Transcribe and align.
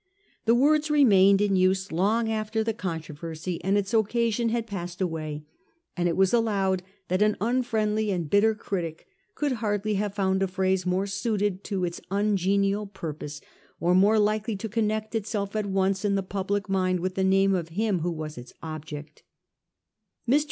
The 0.45 0.55
words 0.55 0.89
remained 0.89 1.41
in 1.41 1.55
use 1.55 1.91
long 1.91 2.27
after 2.27 2.63
the 2.63 2.73
controversy 2.73 3.63
and 3.63 3.77
its 3.77 3.93
occasion 3.93 4.49
had 4.49 4.65
passed 4.65 4.99
away; 4.99 5.43
and 5.95 6.09
it 6.09 6.17
was 6.17 6.33
allowed 6.33 6.81
that 7.07 7.21
an 7.21 7.37
unfriendly 7.39 8.09
and 8.09 8.27
bitter 8.27 8.55
critic 8.55 9.07
could 9.35 9.51
hardly 9.51 9.93
have 9.93 10.15
found 10.15 10.41
a 10.41 10.47
phrase 10.47 10.87
more 10.87 11.05
suited 11.05 11.63
to 11.65 11.85
its 11.85 12.01
ungenial 12.09 12.87
purpose 12.87 13.41
or 13.79 13.93
more 13.93 14.17
likely 14.17 14.55
to 14.55 14.67
connect 14.67 15.13
itself 15.13 15.55
at 15.55 15.67
once 15.67 16.03
in 16.03 16.15
the 16.15 16.23
public 16.23 16.67
mind 16.67 16.99
with 16.99 17.13
the 17.13 17.23
name 17.23 17.53
of 17.53 17.69
him 17.69 17.99
who 17.99 18.09
was 18.09 18.39
its 18.39 18.53
object. 18.63 19.21
Mr. 20.27 20.39